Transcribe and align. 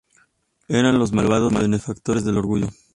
Eran 0.67 0.97
los 0.97 1.11
malvados 1.13 1.53
benefactores 1.53 2.25
del 2.25 2.37
Orgullo. 2.39 2.69